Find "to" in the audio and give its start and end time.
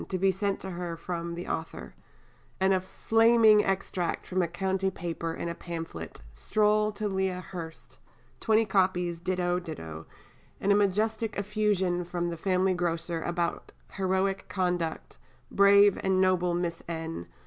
0.09-0.17, 0.59-0.71, 6.93-7.07